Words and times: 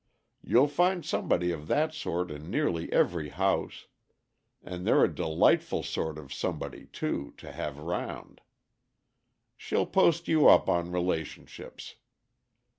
You'll 0.41 0.67
find 0.67 1.05
somebody 1.05 1.51
of 1.51 1.67
that 1.67 1.93
sort 1.93 2.31
in 2.31 2.49
nearly 2.49 2.91
every 2.91 3.29
house, 3.29 3.85
and 4.63 4.83
they're 4.83 5.03
a 5.03 5.13
delightful 5.15 5.83
sort 5.83 6.17
of 6.17 6.33
somebody, 6.33 6.87
too, 6.87 7.35
to 7.37 7.51
have 7.51 7.77
round. 7.77 8.41
She'll 9.55 9.85
post 9.85 10.27
you 10.27 10.47
up 10.47 10.67
on 10.67 10.91
relationships. 10.91 11.97